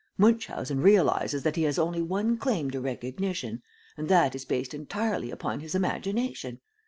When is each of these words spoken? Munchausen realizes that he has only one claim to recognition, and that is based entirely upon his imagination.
Munchausen 0.17 0.81
realizes 0.81 1.43
that 1.43 1.55
he 1.57 1.61
has 1.61 1.77
only 1.77 2.01
one 2.01 2.35
claim 2.35 2.71
to 2.71 2.81
recognition, 2.81 3.61
and 3.95 4.09
that 4.09 4.33
is 4.33 4.45
based 4.45 4.73
entirely 4.73 5.29
upon 5.29 5.59
his 5.59 5.75
imagination. 5.75 6.59